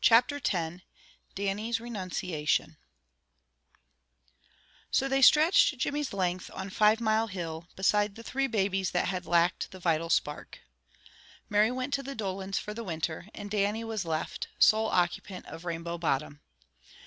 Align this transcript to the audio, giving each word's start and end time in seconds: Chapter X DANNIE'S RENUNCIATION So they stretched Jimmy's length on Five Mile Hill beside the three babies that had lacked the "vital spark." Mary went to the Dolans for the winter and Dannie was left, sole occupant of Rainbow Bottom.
Chapter 0.00 0.36
X 0.42 0.80
DANNIE'S 1.34 1.78
RENUNCIATION 1.78 2.78
So 4.90 5.06
they 5.06 5.20
stretched 5.20 5.76
Jimmy's 5.76 6.14
length 6.14 6.50
on 6.54 6.70
Five 6.70 6.98
Mile 6.98 7.26
Hill 7.26 7.68
beside 7.76 8.14
the 8.14 8.22
three 8.22 8.46
babies 8.46 8.92
that 8.92 9.08
had 9.08 9.26
lacked 9.26 9.70
the 9.70 9.78
"vital 9.80 10.08
spark." 10.08 10.60
Mary 11.50 11.70
went 11.70 11.92
to 11.92 12.02
the 12.02 12.14
Dolans 12.16 12.56
for 12.58 12.72
the 12.72 12.82
winter 12.84 13.28
and 13.34 13.50
Dannie 13.50 13.84
was 13.84 14.06
left, 14.06 14.48
sole 14.58 14.88
occupant 14.88 15.44
of 15.44 15.66
Rainbow 15.66 15.98
Bottom. 15.98 16.40